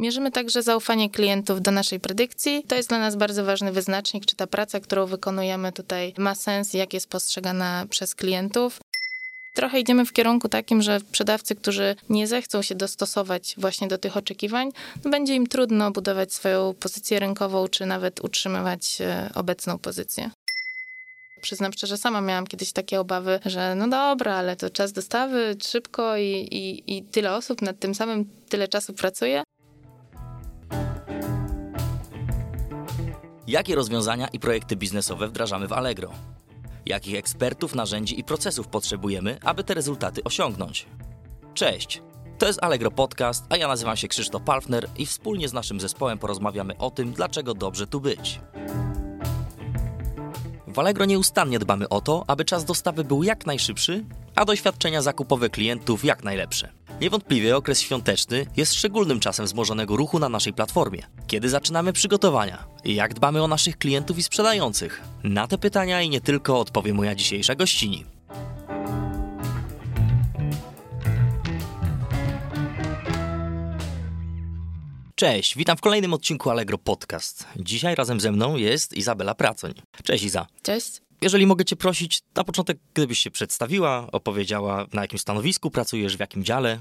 Mierzymy 0.00 0.30
także 0.30 0.62
zaufanie 0.62 1.10
klientów 1.10 1.62
do 1.62 1.70
naszej 1.70 2.00
predykcji. 2.00 2.64
To 2.68 2.76
jest 2.76 2.88
dla 2.88 2.98
nas 2.98 3.16
bardzo 3.16 3.44
ważny 3.44 3.72
wyznacznik, 3.72 4.26
czy 4.26 4.36
ta 4.36 4.46
praca, 4.46 4.80
którą 4.80 5.06
wykonujemy 5.06 5.72
tutaj 5.72 6.14
ma 6.18 6.34
sens, 6.34 6.74
jak 6.74 6.94
jest 6.94 7.08
postrzegana 7.08 7.86
przez 7.90 8.14
klientów. 8.14 8.80
Trochę 9.54 9.80
idziemy 9.80 10.06
w 10.06 10.12
kierunku 10.12 10.48
takim, 10.48 10.82
że 10.82 11.00
sprzedawcy, 11.00 11.54
którzy 11.54 11.96
nie 12.08 12.26
zechcą 12.26 12.62
się 12.62 12.74
dostosować 12.74 13.54
właśnie 13.58 13.88
do 13.88 13.98
tych 13.98 14.16
oczekiwań, 14.16 14.70
no 15.04 15.10
będzie 15.10 15.34
im 15.34 15.46
trudno 15.46 15.90
budować 15.90 16.32
swoją 16.32 16.74
pozycję 16.74 17.18
rynkową, 17.18 17.68
czy 17.68 17.86
nawet 17.86 18.24
utrzymywać 18.24 19.00
e, 19.00 19.30
obecną 19.34 19.78
pozycję. 19.78 20.30
Przyznam 21.40 21.72
szczerze, 21.72 21.98
sama 21.98 22.20
miałam 22.20 22.46
kiedyś 22.46 22.72
takie 22.72 23.00
obawy, 23.00 23.40
że 23.46 23.74
no 23.74 23.88
dobra, 23.88 24.34
ale 24.34 24.56
to 24.56 24.70
czas 24.70 24.92
dostawy 24.92 25.56
szybko 25.62 26.16
i, 26.16 26.48
i, 26.50 26.96
i 26.96 27.02
tyle 27.02 27.34
osób 27.34 27.62
nad 27.62 27.78
tym 27.78 27.94
samym 27.94 28.24
tyle 28.48 28.68
czasu 28.68 28.92
pracuje. 28.92 29.42
Jakie 33.50 33.74
rozwiązania 33.74 34.28
i 34.28 34.40
projekty 34.40 34.76
biznesowe 34.76 35.28
wdrażamy 35.28 35.68
w 35.68 35.72
Allegro? 35.72 36.10
Jakich 36.86 37.16
ekspertów, 37.16 37.74
narzędzi 37.74 38.20
i 38.20 38.24
procesów 38.24 38.68
potrzebujemy, 38.68 39.38
aby 39.44 39.64
te 39.64 39.74
rezultaty 39.74 40.24
osiągnąć? 40.24 40.86
Cześć! 41.54 42.02
To 42.38 42.46
jest 42.46 42.64
Allegro 42.64 42.90
Podcast, 42.90 43.44
a 43.48 43.56
ja 43.56 43.68
nazywam 43.68 43.96
się 43.96 44.08
Krzysztof 44.08 44.42
Palfner 44.42 44.88
i 44.98 45.06
wspólnie 45.06 45.48
z 45.48 45.52
naszym 45.52 45.80
zespołem 45.80 46.18
porozmawiamy 46.18 46.76
o 46.76 46.90
tym, 46.90 47.12
dlaczego 47.12 47.54
dobrze 47.54 47.86
tu 47.86 48.00
być. 48.00 48.40
W 50.66 50.78
Allegro 50.78 51.04
nieustannie 51.04 51.58
dbamy 51.58 51.88
o 51.88 52.00
to, 52.00 52.24
aby 52.26 52.44
czas 52.44 52.64
dostawy 52.64 53.04
był 53.04 53.22
jak 53.22 53.46
najszybszy, 53.46 54.04
a 54.34 54.44
doświadczenia 54.44 55.02
zakupowe 55.02 55.50
klientów 55.50 56.04
jak 56.04 56.24
najlepsze. 56.24 56.72
Niewątpliwie 57.00 57.56
okres 57.56 57.80
świąteczny 57.80 58.46
jest 58.56 58.74
szczególnym 58.74 59.20
czasem 59.20 59.46
wzmożonego 59.46 59.96
ruchu 59.96 60.18
na 60.18 60.28
naszej 60.28 60.52
platformie. 60.52 61.02
Kiedy 61.26 61.48
zaczynamy 61.48 61.92
przygotowania? 61.92 62.64
Jak 62.84 63.14
dbamy 63.14 63.42
o 63.42 63.48
naszych 63.48 63.78
klientów 63.78 64.18
i 64.18 64.22
sprzedających? 64.22 65.02
Na 65.24 65.46
te 65.46 65.58
pytania 65.58 66.02
i 66.02 66.10
nie 66.10 66.20
tylko 66.20 66.60
odpowie 66.60 66.94
moja 66.94 67.14
dzisiejsza 67.14 67.54
gościni. 67.54 68.04
Cześć, 75.14 75.56
witam 75.56 75.76
w 75.76 75.80
kolejnym 75.80 76.14
odcinku 76.14 76.50
Allegro 76.50 76.78
Podcast. 76.78 77.46
Dzisiaj 77.56 77.94
razem 77.94 78.20
ze 78.20 78.32
mną 78.32 78.56
jest 78.56 78.96
Izabela 78.96 79.34
Pracoń. 79.34 79.74
Cześć 80.04 80.24
Iza. 80.24 80.46
Cześć. 80.62 81.02
Jeżeli 81.22 81.46
mogę 81.46 81.64
Cię 81.64 81.76
prosić, 81.76 82.20
na 82.34 82.44
początek, 82.44 82.78
gdybyś 82.94 83.18
się 83.18 83.30
przedstawiła, 83.30 84.06
opowiedziała, 84.12 84.86
na 84.92 85.02
jakim 85.02 85.18
stanowisku 85.18 85.70
pracujesz, 85.70 86.16
w 86.16 86.20
jakim 86.20 86.44
dziale. 86.44 86.78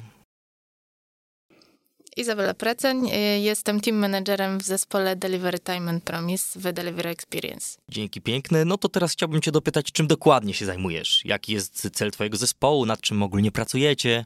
Izabela 2.20 2.54
Preceń, 2.54 3.06
y, 3.08 3.40
jestem 3.40 3.82
team 3.82 3.98
managerem 3.98 4.58
w 4.58 4.64
zespole 4.64 5.16
Delivery 5.16 5.60
Time 5.60 5.90
and 5.92 6.04
Promise 6.04 6.60
w 6.60 6.74
Delivery 6.74 7.10
Experience. 7.10 7.78
Dzięki 7.90 8.22
piękne. 8.22 8.66
No 8.66 8.78
to 8.78 8.90
teraz 8.90 9.12
chciałbym 9.12 9.42
Cię 9.42 9.52
dopytać, 9.52 9.92
czym 9.92 10.08
dokładnie 10.08 10.54
się 10.54 10.66
zajmujesz? 10.66 11.26
Jaki 11.26 11.54
jest 11.54 11.90
cel 11.94 12.12
Twojego 12.12 12.38
zespołu? 12.38 12.86
Nad 12.86 13.02
czym 13.02 13.24
ogólnie 13.24 13.52
pracujecie? 13.52 14.26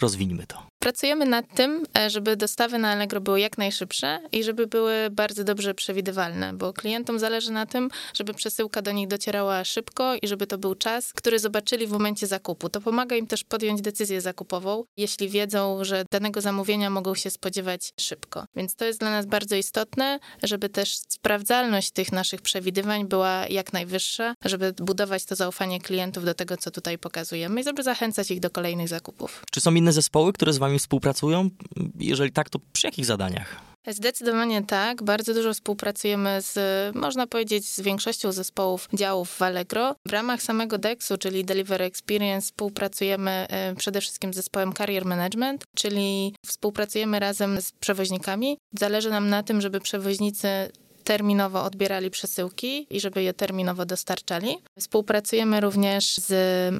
Rozwiniemy 0.00 0.46
to. 0.46 0.70
Pracujemy 0.82 1.26
nad 1.26 1.54
tym, 1.54 1.86
e, 1.98 2.10
żeby 2.10 2.36
dostawy 2.36 2.78
na 2.78 2.90
Allegro 2.90 3.20
były 3.20 3.40
jak 3.40 3.58
najszybsze 3.58 4.20
i 4.32 4.44
żeby 4.44 4.66
były 4.66 5.10
bardzo 5.10 5.44
dobrze 5.44 5.74
przewidywalne, 5.74 6.52
bo 6.52 6.72
klientom 6.72 7.18
zależy 7.18 7.52
na 7.52 7.66
tym, 7.66 7.90
żeby 8.14 8.34
przesyłka 8.34 8.82
do 8.82 8.92
nich 8.92 9.08
docierała 9.08 9.64
szybko 9.64 10.14
i 10.22 10.28
żeby 10.28 10.46
to 10.46 10.58
był 10.58 10.74
czas, 10.74 11.12
który 11.12 11.38
zobaczyli 11.38 11.86
w 11.86 11.90
momencie 11.90 12.26
zakupu. 12.26 12.68
To 12.68 12.80
pomaga 12.80 13.16
im 13.16 13.26
też 13.26 13.44
podjąć 13.44 13.80
decyzję 13.80 14.20
zakupową, 14.20 14.84
jeśli 14.96 15.28
wiedzą, 15.28 15.84
że 15.84 16.04
danego 16.10 16.40
zamówienia 16.40 16.90
mogą 16.90 17.14
się 17.14 17.30
spodziewać 17.30 17.92
szybko. 18.00 18.44
Więc 18.56 18.74
to 18.74 18.84
jest 18.84 19.00
dla 19.00 19.10
nas 19.10 19.26
bardzo 19.26 19.56
istotne, 19.56 20.18
żeby 20.42 20.68
też 20.68 20.96
sprawdzalność 21.08 21.90
tych 21.90 22.12
naszych 22.12 22.42
przewidywań 22.42 23.08
była 23.08 23.46
jak 23.46 23.72
najwyższa, 23.72 24.34
żeby 24.44 24.72
budować 24.72 25.24
to 25.24 25.34
zaufanie 25.34 25.80
klientów 25.80 26.24
do 26.24 26.34
tego, 26.34 26.56
co 26.56 26.70
tutaj 26.70 26.98
pokazujemy 26.98 27.60
i 27.60 27.64
żeby 27.64 27.82
zachęcać 27.82 28.30
ich 28.30 28.40
do 28.40 28.50
kolejnych 28.50 28.88
zakupów. 28.88 29.42
Czy 29.50 29.60
są 29.60 29.74
inne 29.74 29.89
zespoły, 29.92 30.32
które 30.32 30.52
z 30.52 30.58
Wami 30.58 30.78
współpracują? 30.78 31.50
Jeżeli 31.98 32.32
tak, 32.32 32.50
to 32.50 32.58
przy 32.72 32.86
jakich 32.86 33.06
zadaniach? 33.06 33.70
Zdecydowanie 33.88 34.62
tak. 34.62 35.02
Bardzo 35.02 35.34
dużo 35.34 35.54
współpracujemy 35.54 36.42
z, 36.42 36.56
można 36.96 37.26
powiedzieć, 37.26 37.68
z 37.68 37.80
większością 37.80 38.32
zespołów 38.32 38.88
działów 38.94 39.30
w 39.30 39.42
Allegro. 39.42 39.94
W 40.08 40.12
ramach 40.12 40.42
samego 40.42 40.78
DEX-u, 40.78 41.18
czyli 41.18 41.44
Delivery 41.44 41.84
Experience, 41.84 42.46
współpracujemy 42.46 43.30
e, 43.30 43.74
przede 43.74 44.00
wszystkim 44.00 44.32
z 44.32 44.36
zespołem 44.36 44.72
Carrier 44.72 45.04
Management, 45.04 45.64
czyli 45.74 46.34
współpracujemy 46.46 47.20
razem 47.20 47.60
z 47.60 47.72
przewoźnikami. 47.72 48.58
Zależy 48.78 49.10
nam 49.10 49.28
na 49.28 49.42
tym, 49.42 49.60
żeby 49.60 49.80
przewoźnicy 49.80 50.48
terminowo 51.10 51.64
odbierali 51.64 52.10
przesyłki 52.10 52.86
i 52.90 53.00
żeby 53.00 53.22
je 53.22 53.34
terminowo 53.34 53.84
dostarczali. 53.86 54.58
Współpracujemy 54.78 55.60
również 55.60 56.16
z 56.16 56.32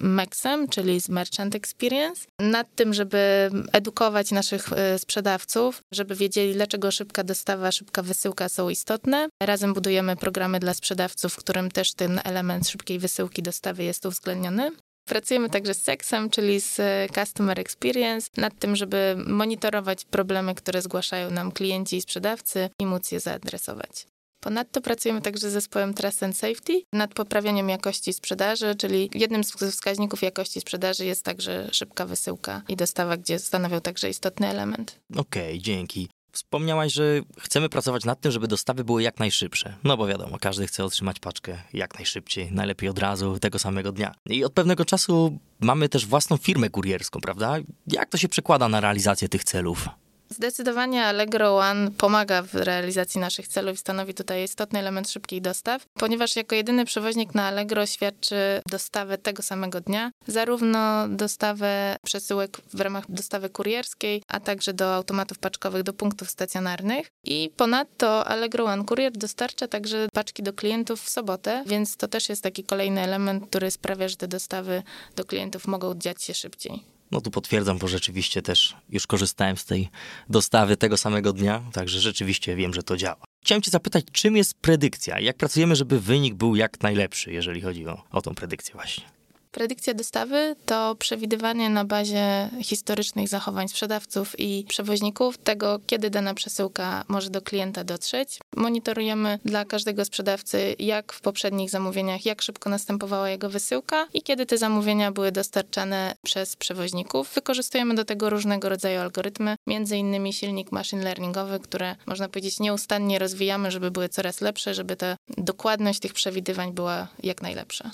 MEXem, 0.03 0.69
czyli 0.69 1.01
z 1.01 1.09
Merchant 1.09 1.55
Experience, 1.55 2.27
nad 2.39 2.75
tym, 2.75 2.95
żeby 2.95 3.51
edukować 3.73 4.31
naszych 4.31 4.73
e, 4.73 4.99
sprzedawców, 4.99 5.83
żeby 5.93 6.15
wiedzieli, 6.15 6.53
dlaczego 6.55 6.91
szybka 6.91 7.25
dostawa, 7.25 7.73
szybka 7.73 8.03
wysyłka 8.03 8.49
są 8.49 8.69
istotne. 8.69 9.29
Razem 9.43 9.75
budujemy 9.75 10.17
programy 10.17 10.61
dla 10.61 10.75
sprzedawców, 10.75 11.33
w 11.33 11.37
którym 11.37 11.71
też 11.71 11.93
ten 11.93 12.21
element 12.25 12.69
szybkiej 12.69 12.99
wysyłki 12.99 13.43
dostawy 13.43 13.85
jest 13.85 14.07
uwzględniony. 14.07 14.71
Pracujemy 15.09 15.51
także 15.51 15.75
z 15.75 15.83
Sexem, 15.83 16.31
czyli 16.31 16.61
z 16.61 16.81
Customer 17.15 17.61
Experience, 17.61 18.31
nad 18.37 18.59
tym, 18.59 18.77
żeby 18.77 19.17
monitorować 19.27 20.05
problemy, 20.05 20.55
które 20.55 20.83
zgłaszają 20.83 21.31
nam 21.31 21.53
klienci 21.53 21.97
i 21.97 22.03
sprzedawcy 22.03 22.71
i 22.79 22.87
móc 22.87 23.13
je 23.13 23.21
zaadresować. 23.21 24.07
Ponadto 24.41 24.81
pracujemy 24.81 25.23
także 25.23 25.51
z 25.51 25.53
zespołem 25.53 25.95
Trust 25.95 26.23
and 26.23 26.37
Safety 26.37 26.83
nad 26.93 27.15
poprawianiem 27.15 27.69
jakości 27.69 28.13
sprzedaży, 28.13 28.75
czyli 28.75 29.11
jednym 29.15 29.45
z 29.45 29.53
wskaźników 29.53 30.23
jakości 30.23 30.61
sprzedaży 30.61 31.05
jest 31.05 31.25
także 31.25 31.69
szybka 31.73 32.07
wysyłka 32.07 32.63
i 32.69 32.77
dostawa, 32.77 33.17
gdzie 33.17 33.39
stanowią 33.39 33.81
także 33.81 34.11
istotny 34.11 34.49
element. 34.49 35.01
Okej, 35.17 35.51
okay, 35.51 35.59
dzięki. 35.59 36.09
Wspomniałaś, 36.33 36.93
że 36.93 37.21
chcemy 37.39 37.69
pracować 37.69 38.05
nad 38.05 38.21
tym, 38.21 38.33
żeby 38.33 38.49
dostawy 38.49 38.85
były 38.85 39.03
jak 39.03 39.19
najszybsze. 39.19 39.75
No 39.85 39.97
bo 39.97 40.07
wiadomo, 40.07 40.39
każdy 40.39 40.67
chce 40.67 40.85
otrzymać 40.85 41.19
paczkę 41.19 41.59
jak 41.73 41.95
najszybciej, 41.95 42.53
najlepiej 42.53 42.89
od 42.89 42.99
razu, 42.99 43.39
tego 43.39 43.59
samego 43.59 43.93
dnia. 43.93 44.15
I 44.27 44.45
od 44.45 44.53
pewnego 44.53 44.85
czasu 44.85 45.39
mamy 45.61 45.89
też 45.89 46.07
własną 46.07 46.37
firmę 46.37 46.71
kurierską, 46.71 47.21
prawda? 47.21 47.57
Jak 47.87 48.09
to 48.09 48.19
się 48.19 48.29
przekłada 48.29 48.69
na 48.69 48.81
realizację 48.81 49.29
tych 49.29 49.45
celów? 49.45 49.89
Zdecydowanie 50.33 51.05
Allegro 51.05 51.57
One 51.57 51.91
pomaga 51.91 52.43
w 52.43 52.55
realizacji 52.55 53.21
naszych 53.21 53.49
celów 53.49 53.75
i 53.75 53.79
stanowi 53.79 54.15
tutaj 54.15 54.45
istotny 54.45 54.79
element 54.79 55.11
szybkich 55.11 55.41
dostaw, 55.41 55.87
ponieważ 55.95 56.37
jako 56.37 56.55
jedyny 56.55 56.85
przewoźnik 56.85 57.35
na 57.35 57.47
Allegro 57.47 57.87
świadczy 57.87 58.37
dostawę 58.71 59.19
tego 59.19 59.43
samego 59.43 59.81
dnia, 59.81 60.11
zarówno 60.27 61.09
dostawę 61.09 61.97
przesyłek 62.05 62.61
w 62.75 62.81
ramach 62.81 63.11
dostawy 63.11 63.51
kurierskiej, 63.51 64.23
a 64.29 64.41
także 64.41 64.73
do 64.73 64.95
automatów 64.95 65.39
paczkowych, 65.39 65.83
do 65.83 65.93
punktów 65.93 66.31
stacjonarnych. 66.31 67.11
I 67.25 67.51
ponadto 67.57 68.27
Allegro 68.27 68.65
One 68.65 68.85
Courier 68.85 69.13
dostarcza 69.13 69.69
także 69.69 70.09
paczki 70.13 70.43
do 70.43 70.53
klientów 70.53 71.03
w 71.03 71.09
sobotę, 71.09 71.65
więc 71.67 71.97
to 71.97 72.09
też 72.09 72.29
jest 72.29 72.43
taki 72.43 72.65
kolejny 72.65 73.01
element, 73.01 73.47
który 73.47 73.71
sprawia, 73.71 74.09
że 74.09 74.17
te 74.17 74.29
dostawy 74.29 74.83
do 75.17 75.25
klientów 75.25 75.67
mogą 75.67 75.95
dziać 75.95 76.23
się 76.23 76.35
szybciej. 76.35 77.00
No 77.11 77.21
tu 77.21 77.31
potwierdzam, 77.31 77.79
bo 77.79 77.89
rzeczywiście 77.89 78.43
też 78.43 78.77
już 78.89 79.07
korzystałem 79.07 79.57
z 79.57 79.65
tej 79.65 79.89
dostawy 80.29 80.77
tego 80.77 80.97
samego 80.97 81.33
dnia, 81.33 81.63
także 81.73 82.01
rzeczywiście 82.01 82.57
wiem, 82.57 82.75
że 82.75 82.83
to 82.83 82.97
działa. 82.97 83.25
Chciałem 83.45 83.63
Cię 83.63 83.71
zapytać, 83.71 84.05
czym 84.13 84.37
jest 84.37 84.55
predykcja? 84.55 85.21
Jak 85.21 85.37
pracujemy, 85.37 85.77
żeby 85.77 86.01
wynik 86.01 86.35
był 86.35 86.57
jak 86.57 86.81
najlepszy, 86.83 87.33
jeżeli 87.33 87.61
chodzi 87.61 87.87
o, 87.87 88.03
o 88.11 88.23
tą 88.23 88.35
predykcję 88.35 88.75
właśnie? 88.75 89.20
Predykcja 89.53 89.95
dostawy 89.95 90.57
to 90.67 90.95
przewidywanie 90.95 91.71
na 91.71 91.85
bazie 91.85 92.51
historycznych 92.63 93.29
zachowań 93.29 93.69
sprzedawców 93.69 94.41
i 94.41 94.65
przewoźników 94.69 95.39
tego, 95.39 95.81
kiedy 95.87 96.11
dana 96.11 96.35
przesyłka 96.35 97.05
może 97.09 97.31
do 97.31 97.43
klienta 97.43 97.85
dotrzeć. 97.85 98.39
Monitorujemy 98.57 99.39
dla 99.45 99.65
każdego 99.65 100.05
sprzedawcy, 100.05 100.77
jak 100.79 101.13
w 101.13 101.21
poprzednich 101.21 101.71
zamówieniach, 101.71 102.27
jak 102.27 102.43
szybko 102.43 102.71
następowała 102.71 103.31
jego 103.31 103.51
wysyłka 103.51 104.09
i 104.15 104.23
kiedy 104.23 104.47
te 104.47 104.59
zamówienia 104.59 105.13
były 105.13 105.33
dostarczane 105.33 106.15
przez 106.23 106.57
przewoźników. 106.57 107.33
Wykorzystujemy 107.35 107.95
do 107.95 108.05
tego 108.05 108.31
różnego 108.31 108.69
rodzaju 108.69 109.01
algorytmy, 109.01 109.57
między 109.67 109.97
innymi 109.97 110.33
silnik 110.33 110.73
machine 110.73 111.05
learningowy, 111.05 111.61
które 111.61 111.97
można 112.07 112.29
powiedzieć 112.29 112.61
nieustannie 112.61 113.19
rozwijamy, 113.19 113.71
żeby 113.71 113.91
były 113.91 114.09
coraz 114.09 114.41
lepsze, 114.41 114.75
żeby 114.75 114.97
ta 114.97 115.17
dokładność 115.39 116.01
tych 116.01 116.13
przewidywań 116.13 116.73
była 116.73 117.09
jak 117.23 117.43
najlepsza. 117.43 117.91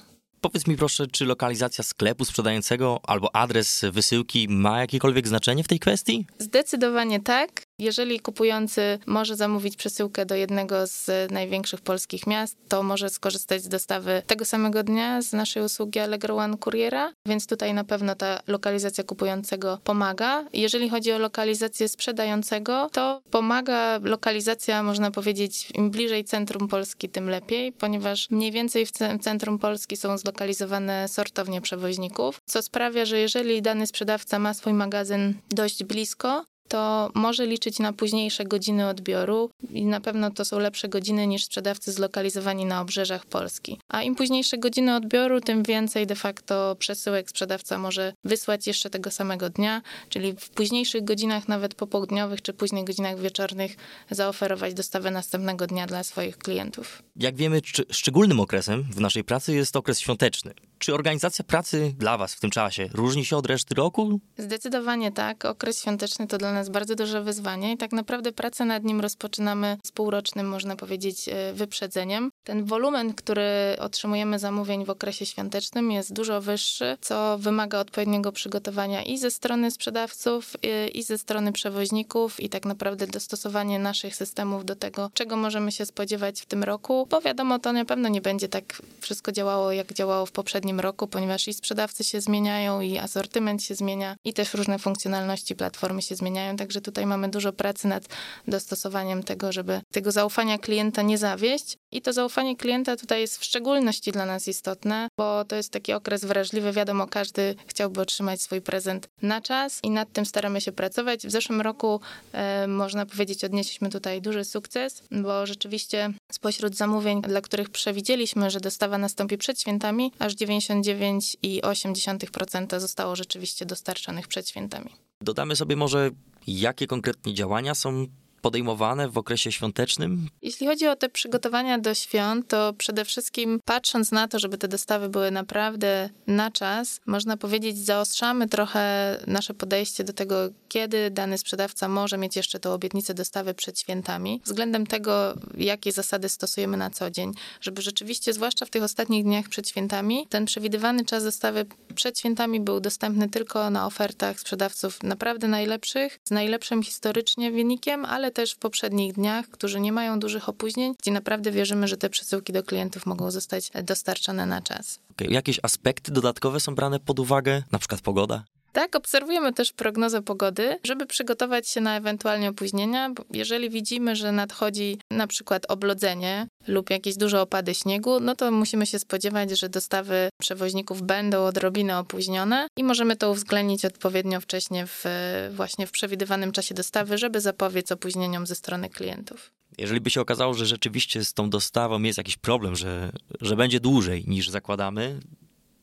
Powiedz 0.47 0.67
mi 0.67 0.77
proszę, 0.77 1.07
czy 1.07 1.25
lokalizacja 1.25 1.85
sklepu 1.85 2.25
sprzedającego 2.25 3.01
albo 3.03 3.37
adres 3.37 3.85
wysyłki 3.93 4.47
ma 4.49 4.81
jakiekolwiek 4.81 5.29
znaczenie 5.29 5.65
w 5.65 5.69
tej 5.69 5.79
kwestii? 5.79 6.27
Zdecydowanie 6.39 7.21
tak. 7.21 7.66
Jeżeli 7.79 8.21
kupujący 8.21 8.99
może 9.07 9.37
zamówić 9.37 9.77
przesyłkę 9.77 10.27
do 10.27 10.35
jednego 10.35 10.87
z 10.87 11.11
największych 11.31 11.81
polskich 11.81 12.27
miast, 12.27 12.57
to 12.69 12.83
może 12.83 13.11
skorzystać 13.11 13.63
z 13.63 13.69
dostawy 13.69 14.23
tego 14.27 14.45
samego 14.45 14.83
dnia 14.83 15.23
z 15.23 15.33
naszej 15.33 15.63
usługi 15.63 15.99
Allegro 15.99 16.37
One 16.37 16.57
Kuriera, 16.57 17.13
więc 17.27 17.47
tutaj 17.47 17.75
na 17.75 17.85
pewno 17.85 18.15
ta 18.15 18.41
lokalizacja 18.47 19.05
kupującego 19.05 19.79
pomaga. 19.85 20.45
Jeżeli 20.53 20.89
chodzi 20.89 21.13
o 21.13 21.19
lokalizację 21.19 21.89
sprzedającego, 21.89 22.89
to 22.93 23.23
pomaga 23.31 23.99
lokalizacja, 24.03 24.83
można 24.83 25.11
powiedzieć, 25.11 25.71
im 25.75 25.91
bliżej 25.91 26.25
centrum 26.25 26.69
Polski, 26.69 27.09
tym 27.09 27.31
lepiej, 27.31 27.73
ponieważ 27.73 28.31
mniej 28.31 28.53
więcej 28.53 28.87
w 28.87 28.91
centrum 29.21 29.59
Polski 29.59 29.97
są 29.97 30.19
zlokalizowane 30.19 31.09
sortownie 31.09 31.61
przewoźników, 31.61 32.41
co 32.47 32.63
sprawia, 32.63 33.05
że 33.05 33.19
jeżeli 33.19 33.63
dany 33.63 33.87
sprzedawca 33.87 34.39
ma 34.39 34.55
swój 34.55 34.73
magazyn 34.73 35.35
dość 35.51 35.85
blisko, 35.85 36.45
to 36.69 37.11
może 37.15 37.47
liczyć 37.47 37.79
na 37.79 37.93
późniejsze 37.93 38.45
godziny 38.45 38.89
odbioru 38.89 39.51
i 39.71 39.87
na 39.87 40.01
pewno 40.01 40.31
to 40.31 40.45
są 40.45 40.59
lepsze 40.59 40.89
godziny 40.89 41.27
niż 41.27 41.45
sprzedawcy 41.45 41.93
zlokalizowani 41.93 42.65
na 42.65 42.81
obrzeżach 42.81 43.27
Polski. 43.27 43.79
A 43.89 44.03
im 44.03 44.15
późniejsze 44.15 44.59
godziny 44.59 44.97
odbioru, 44.97 45.41
tym 45.41 45.63
więcej 45.63 46.07
de 46.07 46.15
facto 46.15 46.77
przesyłek 46.79 47.31
sprzedawca 47.31 47.79
może 47.79 48.13
wysłać 48.25 48.67
jeszcze 48.67 48.91
tego 48.91 49.11
samego 49.11 49.51
dnia, 49.51 49.83
czyli 50.09 50.33
w 50.33 50.51
późniejszych 50.51 51.05
godzinach, 51.05 51.49
nawet 51.49 51.75
popołudniowych 51.75 52.43
czy 52.43 52.53
późnych 52.53 52.85
godzinach 52.85 53.21
wieczornych, 53.21 53.77
zaoferować 54.11 54.75
dostawę 54.75 55.11
następnego 55.11 55.67
dnia 55.67 55.87
dla 55.87 56.05
swoich 56.05 56.39
klientów. 56.39 57.03
Jak 57.17 57.37
wiemy, 57.37 57.61
szczególnym 57.91 58.41
okresem 58.41 58.83
w 58.83 59.01
naszej 59.01 59.25
pracy 59.25 59.55
jest 59.55 59.77
okres 59.77 60.01
świąteczny. 60.01 60.55
Czy 60.79 60.95
organizacja 60.95 61.45
pracy 61.45 61.95
dla 61.99 62.19
Was 62.19 62.35
w 62.35 62.41
tym 62.41 62.51
czasie 62.51 62.89
różni 62.95 63.25
się 63.25 63.37
od 63.37 63.47
reszty 63.47 63.75
roku? 63.75 64.21
Zdecydowanie 64.39 65.13
tak. 65.13 65.45
Okres 65.45 65.81
świąteczny 65.81 66.27
to 66.27 66.39
dla 66.39 66.53
nas 66.53 66.69
bardzo 66.69 66.95
duże 66.95 67.23
wyzwanie 67.23 67.73
i 67.73 67.77
tak 67.77 67.93
naprawdę 67.93 68.33
pracę 68.33 68.65
nad 68.65 68.85
nim 68.85 69.01
rozpoczynamy 69.01 69.77
z 69.85 69.93
półrocznym, 69.93 70.49
można 70.49 70.77
powiedzieć, 70.77 71.29
e, 71.29 71.53
wyprzedzeniem. 71.53 72.31
Ten 72.45 72.65
wolumen, 72.65 73.15
który 73.15 73.77
otrzymujemy 73.79 74.39
zamówień 74.39 74.85
w 74.85 74.91
okresie 74.91 75.27
świątecznym 75.27 75.91
jest 75.91 76.13
dużo 76.13 76.41
wyższy, 76.41 76.97
co 77.01 77.39
wymaga 77.39 77.79
odpowiedniego 77.79 78.33
przygotowania 78.33 79.03
i 79.03 79.19
ze 79.19 79.31
strony 79.31 79.71
sprzedawców, 79.71 80.57
e, 80.63 80.89
i 80.89 81.03
ze 81.03 81.19
strony 81.19 81.53
przewoźników 81.53 82.41
i 82.41 82.49
tak 82.49 82.65
naprawdę 82.65 83.07
dostosowanie 83.07 83.79
naszych 83.79 84.17
systemów 84.17 84.65
do 84.65 84.77
tego, 84.77 85.11
czego 85.15 85.37
możemy 85.37 85.73
się 85.73 85.87
spodziewać 85.87 86.41
w 86.41 86.47
tym 86.47 86.65
roku, 86.65 87.07
bo 87.11 87.21
wiadomo, 87.21 87.59
to 87.59 87.73
na 87.73 87.85
pewno 87.85 88.09
nie 88.09 88.21
będzie 88.21 88.49
tak 88.49 88.83
wszystko 89.01 89.33
działało, 89.33 89.73
jak 89.73 89.93
działało 89.93 90.27
w 90.27 90.33
poprzednim 90.33 90.66
roku, 90.75 91.07
ponieważ 91.07 91.49
i 91.49 91.55
sprzedawcy 91.55 92.05
się 92.05 92.21
zmieniają, 92.21 92.81
i 92.81 92.99
asortyment 92.99 93.63
się 93.63 93.75
zmienia, 93.75 94.17
i 94.25 94.33
też 94.33 94.55
różne 94.55 94.79
funkcjonalności 94.79 95.57
platformy 95.57 96.03
się 96.03 96.17
zmieniają 96.17 96.57
także 96.57 96.81
tutaj 96.81 97.07
mamy 97.07 97.29
dużo 97.29 97.53
pracy 97.53 97.89
nad 97.89 98.09
dostosowaniem 98.49 99.23
tego, 99.23 99.53
żeby 99.53 99.81
tego 99.93 100.13
zaufania 100.13 100.59
klienta 100.59 101.03
nie 101.03 101.19
zawieść. 101.19 101.77
I 101.93 102.03
to 102.03 102.13
zaufanie 102.13 102.57
klienta 102.57 102.97
tutaj 102.97 103.21
jest 103.21 103.39
w 103.39 103.45
szczególności 103.45 104.13
dla 104.13 104.27
nas 104.27 104.49
istotne, 104.49 105.09
bo 105.19 105.45
to 105.45 105.57
jest 105.57 105.73
taki 105.73 105.93
okres 105.93 106.25
wrażliwy. 106.25 106.73
Wiadomo, 106.73 107.07
każdy 107.07 107.55
chciałby 107.67 108.01
otrzymać 108.01 108.43
swój 108.43 108.61
prezent 108.61 109.09
na 109.23 109.41
czas 109.41 109.81
i 109.83 109.91
nad 109.91 110.13
tym 110.13 110.27
staramy 110.27 110.61
się 110.61 110.73
pracować. 110.73 111.27
W 111.27 111.31
zeszłym 111.31 111.61
roku, 111.61 112.01
e, 112.33 112.67
można 112.67 113.07
powiedzieć, 113.07 113.45
odnieśliśmy 113.45 113.91
tutaj 113.91 114.23
duży 114.23 114.45
sukces, 114.45 115.03
bo 115.11 115.47
rzeczywiście 115.47 116.13
spośród 116.33 116.77
zamówień, 116.77 117.23
dla 117.23 117.41
których 117.41 117.71
przewidzieliśmy, 117.71 118.51
że 118.51 118.61
dostawa 118.61 118.99
nastąpi 118.99 119.39
przed 119.39 119.61
świętami, 119.61 120.13
aż 120.19 120.35
99,8% 120.59 122.81
zostało 122.81 123.17
rzeczywiście 123.17 123.67
dostarczonych 123.67 124.29
przed 124.29 124.49
świętami. 124.49 124.91
Dodamy 125.21 125.57
sobie 125.57 125.77
może 125.77 126.11
Jakie 126.47 126.87
konkretnie 126.87 127.35
działania 127.35 127.75
są 127.75 128.07
podejmowane 128.47 129.09
w 129.09 129.19
okresie 129.19 129.53
świątecznym? 129.53 130.29
Jeśli 130.43 130.67
chodzi 130.67 130.87
o 130.89 130.97
te 130.97 131.09
przygotowania 131.09 131.79
do 131.79 131.95
świąt, 131.95 132.49
to 132.49 132.73
przede 132.79 133.05
wszystkim 133.05 133.61
patrząc 133.65 134.13
na 134.13 134.29
to, 134.29 134.39
żeby 134.39 134.59
te 134.59 134.69
dostawy 134.69 135.09
były 135.09 135.31
naprawdę 135.31 136.11
na 136.27 136.51
czas, 136.51 137.01
można 137.07 137.37
powiedzieć, 137.37 137.79
zaostrzamy 137.79 138.49
trochę 138.49 139.17
nasze 139.27 139.55
podejście 139.55 140.05
do 140.05 140.13
tego, 140.13 140.37
kiedy 140.69 141.11
dany 141.11 141.39
sprzedawca 141.39 141.89
może 141.89 142.19
mieć 142.19 142.37
jeszcze 142.37 142.61
tą 142.61 142.73
obietnicę 142.73 143.15
dostawy 143.15 143.55
przed 143.55 143.81
świętami, 143.81 144.41
względem 144.45 144.87
tego, 144.87 145.35
jakie 145.59 145.93
zasady 145.93 146.29
stosujemy 146.29 146.77
na 146.77 146.91
co 146.91 147.11
dzień, 147.11 147.33
żeby 147.61 147.83
rzeczywiście, 147.83 148.33
zwłaszcza 148.33 148.67
w 148.67 148.71
tych 148.71 148.83
ostatnich 148.83 149.25
dniach 149.25 149.49
przed 149.49 149.69
świętami, 149.69 150.27
ten 150.29 150.45
przewidywany 150.45 151.05
czas 151.05 151.25
dostawy 151.25 151.67
przed 151.95 152.19
świętami 152.19 152.61
był 152.61 152.81
dostępny 152.81 153.29
tylko 153.29 153.71
na 153.71 153.87
ofertach 153.87 154.41
sprzedawców 154.41 155.03
naprawdę 155.03 155.49
najlepszych, 155.49 156.19
z 156.25 156.31
najlepszym 156.31 156.83
historycznie 156.83 157.51
wynikiem, 157.53 158.05
ale 158.05 158.36
też 158.37 158.53
w 158.53 158.59
poprzednich 158.59 159.13
dniach, 159.13 159.49
którzy 159.49 159.81
nie 159.81 159.93
mają 159.93 160.21
dużych 160.21 160.49
opóźnień, 160.49 160.95
gdzie 160.99 161.11
naprawdę 161.11 161.51
wierzymy, 161.51 161.89
że 161.89 161.97
te 161.97 162.11
przesyłki 162.11 162.53
do 162.53 162.63
klientów 162.63 163.07
mogą 163.07 163.31
zostać 163.31 163.71
dostarczone 163.83 164.47
na 164.47 164.63
czas. 164.63 164.99
Okay. 165.11 165.29
Jakieś 165.29 165.61
aspekty 165.63 166.13
dodatkowe 166.13 166.61
są 166.61 166.75
brane 166.75 167.01
pod 167.01 167.19
uwagę, 167.19 167.63
na 167.73 167.79
przykład 167.79 168.01
pogoda? 168.01 168.45
Tak, 168.77 168.97
obserwujemy 168.97 169.53
też 169.53 169.73
prognozę 169.73 170.23
pogody, 170.23 170.79
żeby 170.85 171.07
przygotować 171.07 171.69
się 171.69 171.81
na 171.81 171.97
ewentualnie 171.97 172.51
opóźnienia. 172.51 173.11
Jeżeli 173.31 173.71
widzimy, 173.71 174.17
że 174.17 174.33
nadchodzi 174.33 174.99
na 175.11 175.27
przykład 175.27 175.67
oblodzenie 175.69 176.47
lub 176.69 176.91
jakieś 176.91 177.17
duże 177.17 177.41
opady 177.41 177.75
śniegu, 177.75 178.21
no 178.21 178.35
to 178.35 178.51
musimy 178.51 178.87
się 178.87 178.99
spodziewać, 178.99 179.51
że 179.51 179.69
dostawy 179.69 180.29
przewoźników 180.41 181.03
będą 181.03 181.45
odrobinę 181.45 181.99
opóźnione 181.99 182.69
i 182.77 182.85
możemy 182.85 183.17
to 183.17 183.31
uwzględnić 183.31 183.85
odpowiednio 183.85 184.41
wcześnie 184.41 184.87
w, 184.87 185.05
właśnie 185.51 185.87
w 185.87 185.91
przewidywanym 185.91 186.53
czasie 186.53 186.75
dostawy, 186.75 187.19
żeby 187.19 187.41
zapobiec 187.41 187.93
opóźnieniom 187.93 188.47
ze 188.47 188.55
strony 188.55 188.89
klientów. 188.89 189.53
Jeżeli 189.79 190.01
by 190.01 190.11
się 190.11 190.21
okazało, 190.21 190.55
że 190.55 190.67
rzeczywiście 190.67 191.25
z 191.25 191.35
tą 191.35 191.51
dostawą 191.51 192.03
jest 192.03 192.19
jakiś 192.19 192.37
problem, 192.37 192.77
że, 192.77 193.13
że 193.41 193.57
będzie 193.57 193.81
dłużej 193.81 194.25
niż 194.27 194.51
zakładamy, 194.51 195.21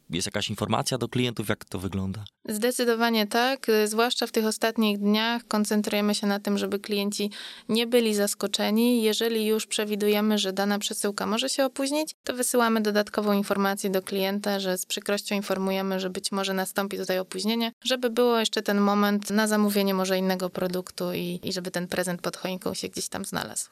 jest 0.09 0.25
jakaś 0.27 0.49
informacja 0.49 0.97
do 0.97 1.07
klientów, 1.07 1.49
jak 1.49 1.65
to 1.65 1.79
wygląda? 1.79 2.25
Zdecydowanie 2.49 3.27
tak. 3.27 3.67
Zwłaszcza 3.85 4.27
w 4.27 4.31
tych 4.31 4.45
ostatnich 4.45 4.97
dniach 4.99 5.47
koncentrujemy 5.47 6.15
się 6.15 6.27
na 6.27 6.39
tym, 6.39 6.57
żeby 6.57 6.79
klienci 6.79 7.31
nie 7.69 7.87
byli 7.87 8.15
zaskoczeni. 8.15 9.03
Jeżeli 9.03 9.45
już 9.45 9.65
przewidujemy, 9.65 10.37
że 10.37 10.53
dana 10.53 10.79
przesyłka 10.79 11.25
może 11.25 11.49
się 11.49 11.65
opóźnić, 11.65 12.15
to 12.23 12.33
wysyłamy 12.33 12.81
dodatkową 12.81 13.33
informację 13.33 13.89
do 13.89 14.01
klienta, 14.01 14.59
że 14.59 14.77
z 14.77 14.85
przykrością 14.85 15.35
informujemy, 15.35 15.99
że 15.99 16.09
być 16.09 16.31
może 16.31 16.53
nastąpi 16.53 16.97
tutaj 16.97 17.19
opóźnienie, 17.19 17.71
żeby 17.83 18.09
było 18.09 18.39
jeszcze 18.39 18.61
ten 18.61 18.79
moment 18.81 19.29
na 19.29 19.47
zamówienie 19.47 19.93
może 19.93 20.17
innego 20.17 20.49
produktu 20.49 21.13
i, 21.13 21.39
i 21.43 21.53
żeby 21.53 21.71
ten 21.71 21.87
prezent 21.87 22.21
pod 22.21 22.37
choinką 22.37 22.73
się 22.73 22.89
gdzieś 22.89 23.09
tam 23.09 23.25
znalazł. 23.25 23.69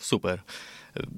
Super. 0.00 0.42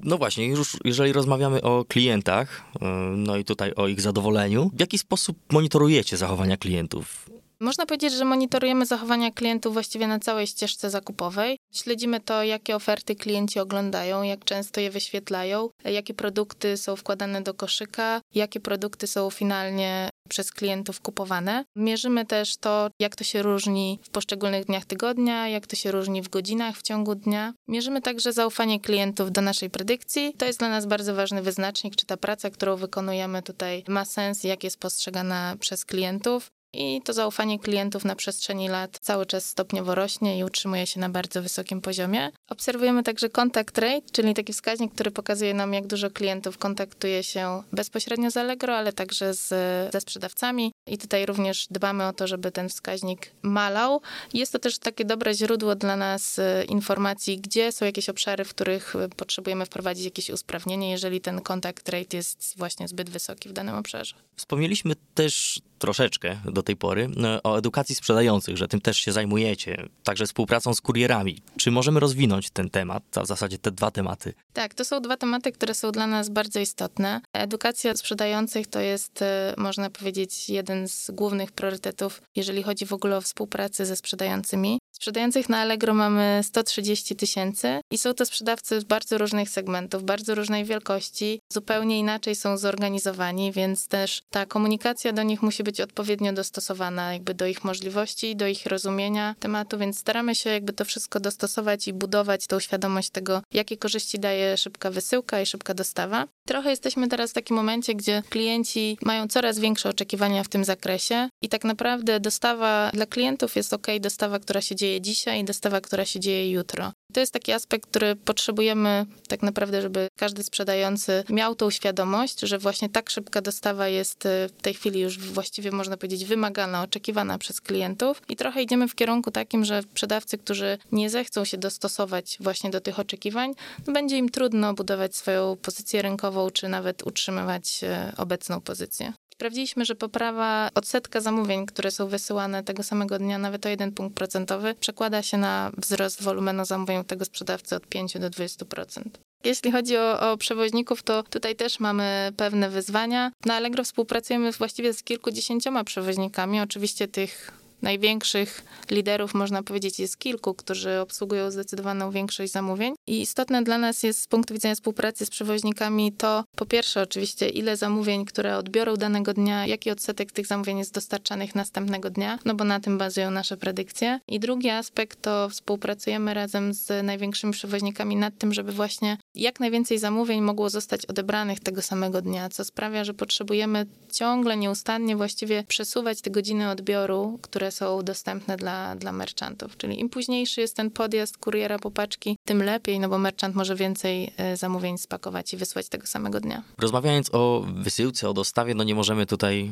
No 0.03 0.19
właśnie, 0.19 0.47
już 0.47 0.77
jeżeli 0.85 1.13
rozmawiamy 1.13 1.63
o 1.63 1.85
klientach, 1.85 2.63
e, 2.81 2.87
no 3.17 3.37
i 3.37 3.45
tutaj 3.45 3.73
o 3.75 3.89
ich 3.89 4.01
zadowoleniu, 4.01 4.71
w 4.75 4.81
jaki 4.81 4.99
sposób 4.99 5.39
monitorujecie 5.53 6.17
zachowania 6.17 6.57
klientów? 6.57 7.31
Można 7.65 7.87
powiedzieć, 7.87 8.13
że 8.13 8.25
monitorujemy 8.25 8.87
zachowania 8.87 9.31
klientów 9.31 9.73
właściwie 9.73 10.07
na 10.07 10.19
całej 10.19 10.47
ścieżce 10.47 10.91
zakupowej. 10.91 11.59
Śledzimy 11.75 12.21
to, 12.21 12.43
jakie 12.43 12.77
oferty 12.77 13.17
klienci 13.17 13.61
oglądają, 13.61 14.23
jak 14.23 14.45
często 14.45 14.81
je 14.81 14.91
wyświetlają, 14.91 15.69
jakie 15.85 16.15
produkty 16.15 16.77
są 16.77 16.97
wkładane 16.97 17.43
do 17.43 17.55
koszyka, 17.55 18.21
jakie 18.35 18.61
produkty 18.61 19.07
są 19.07 19.31
finalnie 19.31 20.11
przez 20.29 20.53
klientów 20.53 21.01
kupowane. 21.01 21.65
Mierzymy 21.77 22.27
też 22.27 22.57
to, 22.57 22.89
jak 23.01 23.17
to 23.17 23.25
się 23.25 23.43
różni 23.43 23.99
w 24.03 24.11
poszczególnych 24.11 24.65
dniach 24.65 24.85
tygodnia, 24.85 25.49
jak 25.49 25.67
to 25.67 25.77
się 25.77 25.91
różni 25.91 26.23
w 26.23 26.29
godzinach 26.29 26.77
w 26.77 26.83
ciągu 26.83 27.15
dnia. 27.15 27.53
Mierzymy 27.69 28.03
także 28.03 28.33
zaufanie 28.33 28.81
klientów 28.81 29.33
do 29.33 29.41
naszej 29.41 29.71
predykcji. 29.71 30.35
To 30.39 30.47
jest 30.47 30.59
dla 30.59 30.69
nas 30.69 30.87
bardzo 30.87 31.15
ważny 31.15 31.43
wyznacznik, 31.43 31.97
czy 31.97 32.07
ta 32.07 32.17
praca, 32.17 32.51
którą 32.51 32.77
wykonujemy 32.77 33.43
tutaj 33.43 33.85
ma 33.89 34.05
sens, 34.05 34.45
jak 34.45 34.65
jest 34.65 34.79
postrzegana 34.79 35.57
przez 35.61 35.85
klientów 35.85 36.51
i 36.75 37.03
to 37.03 37.13
zaufanie 37.13 37.59
klientów 37.59 38.05
na 38.05 38.17
przestrzeni 38.17 38.69
lat 38.69 38.99
cały 39.03 39.27
czas 39.27 39.47
stopniowo 39.47 39.95
rośnie 39.95 40.39
i 40.39 40.45
utrzymuje 40.45 40.87
się 40.87 41.01
na 41.01 41.09
bardzo 41.09 41.43
wysokim 41.43 41.81
poziomie. 41.81 42.31
Obserwujemy 42.49 43.03
także 43.03 43.29
contact 43.29 43.79
rate, 43.79 44.07
czyli 44.13 44.35
taki 44.35 44.53
wskaźnik, 44.53 44.95
który 44.95 45.11
pokazuje 45.11 45.55
nam, 45.55 45.75
jak 45.75 45.87
dużo 45.87 46.11
klientów 46.11 46.59
kontaktuje 46.59 47.23
się 47.23 47.63
bezpośrednio 47.73 48.31
z 48.31 48.37
Allegro, 48.37 48.77
ale 48.77 48.93
także 48.93 49.35
z, 49.35 49.49
ze 49.93 50.01
sprzedawcami. 50.01 50.73
I 50.89 50.99
tutaj 50.99 51.27
również 51.27 51.67
dbamy 51.71 52.07
o 52.07 52.13
to, 52.13 52.27
żeby 52.27 52.53
ten 52.53 52.69
wskaźnik 52.69 53.31
malał. 53.43 54.01
Jest 54.35 54.53
to 54.53 54.59
też 54.59 54.79
takie 54.79 55.05
dobre 55.05 55.35
źródło 55.35 55.75
dla 55.75 55.97
nas 55.97 56.39
e, 56.39 56.65
informacji, 56.65 57.39
gdzie 57.39 57.73
są 57.73 57.85
jakieś 57.85 58.09
obszary, 58.09 58.45
w 58.45 58.49
których 58.49 58.97
e, 58.97 59.09
potrzebujemy 59.09 59.67
wprowadzić 59.67 60.05
jakieś 60.05 60.31
usprawnienie, 60.31 60.91
jeżeli 60.91 61.21
ten 61.21 61.41
contact 61.41 61.89
rate 61.89 62.17
jest 62.17 62.55
właśnie 62.57 62.89
zbyt 62.89 63.11
wysoki 63.11 63.49
w 63.49 63.53
danym 63.53 63.75
obszarze. 63.75 64.15
Wspomnieliśmy 64.37 64.95
też 65.15 65.61
troszeczkę 65.79 66.37
do 66.45 66.63
tej 66.63 66.77
pory 66.77 67.09
no, 67.17 67.43
o 67.43 67.59
edukacji 67.59 67.95
sprzedających, 67.95 68.57
że 68.57 68.69
tym 68.69 68.81
też 68.81 68.97
się 68.97 69.13
zajmujecie, 69.13 69.89
także 70.03 70.27
współpracą 70.27 70.75
z 70.75 70.81
kurierami. 70.81 71.43
Czy 71.57 71.71
możemy 71.71 72.01
rozwinąć 72.01 72.51
ten 72.51 72.71
temat, 72.71 73.03
a 73.19 73.23
w 73.23 73.27
zasadzie 73.27 73.59
te 73.59 73.71
dwa 73.71 73.91
tematy? 73.91 74.35
Tak, 74.53 74.75
to 74.75 74.85
są 74.85 75.01
dwa 75.01 75.17
tematy, 75.17 75.53
które 75.53 75.75
są 75.75 75.93
dla 75.93 76.07
nas 76.07 76.29
bardzo 76.29 76.61
istotne. 76.61 77.21
Edukacja 77.33 77.97
sprzedających 77.97 78.67
to 78.67 78.81
jest, 78.81 79.23
e, 79.23 79.55
można 79.57 79.91
powiedzieć, 79.91 80.49
jeden 80.49 80.89
z 80.89 81.11
głównych 81.11 81.53
priorytetów, 81.53 82.23
jeżeli 82.37 82.63
chodzi 82.63 82.87
w 82.87 82.93
ogóle 82.93 83.17
o 83.17 83.21
współpracę 83.21 83.87
ze 83.87 83.97
sprzedającymi. 83.97 84.79
Sprzedających 84.93 85.49
na 85.49 85.59
Allegro 85.59 85.95
mamy 85.95 86.41
130 86.43 87.17
tysięcy 87.17 87.81
i 87.91 87.99
są 87.99 88.15
to 88.15 88.27
sprzedawcy 88.27 88.81
z 88.81 88.85
bardzo 88.85 89.19
różnych 89.19 89.51
segmentów, 89.51 90.05
bardzo 90.05 90.35
różnej 90.35 90.65
wielkości, 90.65 91.41
zupełnie 91.53 91.99
inaczej 91.99 92.35
są 92.35 92.59
zorganizowani, 92.59 93.53
więc 93.53 93.89
też 93.89 94.23
ta 94.31 94.47
komunikacja 94.47 95.13
do 95.13 95.23
nich 95.23 95.43
musi 95.43 95.64
być 95.65 95.81
odpowiednio 95.81 96.33
dostosowana 96.33 97.13
jakby 97.13 97.35
do 97.35 97.47
ich 97.47 97.65
możliwości, 97.65 98.37
do 98.37 98.47
ich 98.47 98.67
rozumienia 98.67 99.35
tematu, 99.41 99.79
więc 99.79 99.99
staramy 99.99 100.35
się 100.35 100.51
jakby 100.51 100.73
to 100.73 100.85
wszystko 100.85 101.21
dostosować 101.21 101.89
i 101.89 101.93
budować 101.93 102.47
tą 102.47 102.61
świadomość 102.61 103.11
tego, 103.11 103.43
jakie 103.53 103.77
korzyści 103.77 104.19
daje 104.19 104.57
szybka 104.57 104.91
wysyłka 104.91 105.41
i 105.41 105.47
szybka 105.47 105.75
dostawa. 105.75 106.29
Trochę 106.47 106.71
jesteśmy 106.71 107.09
teraz 107.09 107.31
w 107.31 107.35
takim 107.35 107.57
momencie, 107.57 107.95
gdzie 107.95 108.23
klienci 108.31 108.99
mają 109.03 109.29
coraz 109.29 109.59
większe 109.59 109.89
oczekiwania 109.89 110.45
w 110.45 110.49
tym 110.49 110.65
zakresie 110.65 111.29
i 111.43 111.49
tak 111.49 111.65
naprawdę 111.65 112.21
dostawa 112.21 112.91
dla 112.95 113.07
klientów 113.07 113.57
jest 113.57 113.73
ok, 113.73 113.87
dostawa, 114.01 114.39
która 114.39 114.61
się 114.61 114.77
dzieje 114.77 115.01
dzisiaj 115.01 115.41
i 115.41 115.45
dostawa, 115.45 115.81
która 115.81 116.05
się 116.05 116.21
dzieje 116.21 116.51
jutro. 116.51 116.93
To 117.13 117.21
jest 117.21 117.33
taki 117.33 117.53
aspekt, 117.53 117.91
który 117.91 118.17
potrzebujemy 118.17 119.07
tak 119.29 119.43
naprawdę, 119.43 119.83
żeby 119.83 120.09
każdy 120.19 120.43
sprzedający 120.43 121.25
miał 121.31 121.55
tą 121.55 121.71
świadomość, 121.71 122.41
że 122.41 122.59
właśnie 122.59 122.89
tak 122.89 123.11
szybka 123.11 123.41
dostawa 123.41 123.89
jest 123.89 124.27
y, 124.27 124.49
w 124.59 124.63
tej 124.63 124.75
chwili 124.75 125.01
już 125.01 125.19
właściwie 125.19 125.54
można 125.73 125.97
powiedzieć 125.97 126.25
wymagana, 126.25 126.83
oczekiwana 126.83 127.39
przez 127.39 127.61
klientów 127.61 128.23
i 128.29 128.37
trochę 128.37 128.63
idziemy 128.63 128.89
w 128.89 128.95
kierunku 128.95 129.31
takim, 129.31 129.65
że 129.65 129.83
sprzedawcy, 129.83 130.39
którzy 130.39 130.79
nie 130.93 131.11
zechcą 131.11 131.45
się 131.45 131.57
dostosować 131.59 132.37
właśnie 132.41 132.71
do 132.71 132.81
tych 132.81 132.99
oczekiwań, 132.99 133.55
no 133.87 133.93
będzie 133.93 134.17
im 134.17 134.29
trudno 134.29 134.75
budować 134.75 135.17
swoją 135.17 135.57
pozycję 135.57 136.03
rynkową, 136.03 136.51
czy 136.51 136.69
nawet 136.69 137.07
utrzymywać 137.07 137.81
y, 137.85 138.17
obecną 138.17 138.61
pozycję. 138.61 139.13
Sprawdziliśmy, 139.35 139.85
że 139.85 139.95
poprawa 139.95 140.71
odsetka 140.75 141.21
zamówień, 141.21 141.67
które 141.67 141.91
są 141.91 142.07
wysyłane 142.07 142.65
tego 142.65 142.83
samego 142.83 143.19
dnia, 143.19 143.39
nawet 143.39 143.67
o 143.67 143.69
jeden 143.69 143.93
punkt 143.93 144.17
procentowy, 144.17 144.75
przekłada 144.75 145.23
się 145.23 145.37
na 145.37 145.71
wzrost 145.77 146.23
wolumenu 146.23 146.65
zamówień 146.65 147.05
tego 147.05 147.25
sprzedawcy 147.25 147.77
od 147.77 147.87
5 147.87 148.19
do 148.19 148.31
20%. 148.31 149.03
Jeśli 149.45 149.73
chodzi 149.73 149.97
o, 149.97 150.33
o, 150.33 150.37
przewoźników, 150.37 151.03
to 151.03 151.23
tutaj 151.23 151.57
też 151.57 151.81
mamy 151.81 152.33
pewne 152.37 152.71
wyzwania. 152.71 153.33
Na 153.45 153.55
Allegro 153.55 153.85
współpracujemy 153.85 154.53
właściwie 154.53 154.93
z 154.93 155.03
kilkudziesięcioma 155.03 155.85
przewoźnikami. 155.85 156.61
Oczywiście 156.61 157.09
tych 157.09 157.64
największych 157.85 158.65
liderów, 158.91 159.35
można 159.35 159.63
powiedzieć, 159.63 159.99
jest 159.99 160.19
kilku, 160.19 160.55
którzy 160.55 161.01
obsługują 161.01 161.51
zdecydowaną 161.51 162.11
większość 162.11 162.53
zamówień. 162.53 162.95
I 163.07 163.21
istotne 163.21 163.63
dla 163.63 163.79
nas 163.79 164.03
jest 164.03 164.23
z 164.23 164.27
punktu 164.27 164.55
widzenia 164.55 164.75
współpracy 164.75 165.27
z 165.27 165.31
przewoźnikami 165.31 166.13
to, 166.13 166.45
po 166.57 166.67
pierwsze, 166.67 167.03
oczywiście, 167.03 167.49
ile 167.49 167.77
zamówień, 167.77 168.25
które 168.25 168.57
odbiorą 168.57 168.97
danego 168.97 169.35
dnia, 169.35 169.67
jaki 169.67 169.91
odsetek 169.91 170.33
tych 170.33 170.47
zamówień 170.47 170.79
jest 170.79 170.95
dostarczanych 170.95 171.55
następnego 171.55 172.11
dnia, 172.11 172.39
no 172.45 172.55
bo 172.55 172.65
na 172.65 172.81
tym 172.81 172.99
bazują 172.99 173.31
nasze 173.31 173.57
predykcje. 173.57 174.21
I 174.29 174.41
drugi 174.41 174.71
aspekt 174.71 175.23
to 175.23 175.49
współpracujemy 175.49 176.35
razem 176.35 176.75
z 176.75 177.05
największymi 177.05 177.53
przewoźnikami 177.53 178.17
nad 178.17 178.39
tym, 178.39 178.55
żeby 178.55 178.73
właśnie 178.73 179.19
jak 179.35 179.61
najwięcej 179.61 179.99
zamówień 179.99 180.41
mogło 180.41 180.71
zostać 180.71 181.07
odebranych 181.07 181.61
tego 181.61 181.83
samego 181.83 182.23
dnia, 182.23 182.49
co 182.49 182.65
sprawia, 182.65 183.05
że 183.05 183.15
potrzebujemy 183.15 183.87
ciągle, 184.13 184.57
nieustannie 184.57 185.17
właściwie 185.17 185.65
przesuwać 185.69 186.21
te 186.21 186.31
godziny 186.31 186.71
odbioru, 186.71 187.39
które 187.43 187.73
są 187.75 188.03
dostępne 188.03 188.57
dla, 188.57 188.97
dla 188.97 189.13
merchantów. 189.13 189.77
Czyli 189.77 190.01
im 190.01 190.09
późniejszy 190.09 190.61
jest 190.61 190.77
ten 190.77 190.91
podjazd 190.91 191.39
kuriera 191.39 191.79
po 191.79 191.91
paczki, 191.91 192.37
tym 192.45 192.63
lepiej, 192.63 193.01
no 193.01 193.09
bo 193.09 193.19
merchant 193.19 193.55
może 193.55 193.77
więcej 193.77 194.33
e, 194.37 194.57
zamówień 194.57 194.99
spakować 194.99 195.55
i 195.55 195.57
wysłać 195.57 195.89
tego 195.89 196.07
samego 196.07 196.41
dnia. 196.41 196.63
Rozmawiając 196.79 197.35
o 197.35 197.65
wysyłce, 197.75 198.29
o 198.29 198.35
dostawie, 198.35 198.75
no 198.75 198.85
nie 198.85 198.95
możemy 198.95 199.27
tutaj 199.27 199.71